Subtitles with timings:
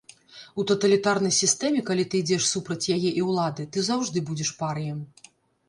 [0.61, 4.99] У таталітарнай сістэме, калі ты ідзеш супраць яе і ўлады, ты заўжды будзеш парыем.